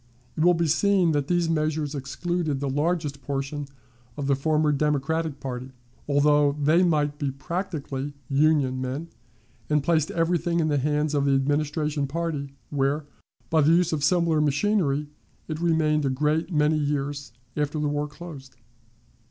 [0.35, 3.67] It will be seen that these measures excluded the largest portion
[4.17, 5.73] of the former Democratic party,
[6.09, 9.09] although they might be practically "Union" men,
[9.69, 13.05] and placed everything in the hands of the Administration party, where,
[13.51, 15.05] by the use of similar machinery,
[15.47, 18.55] it remained a great many years after the war closed.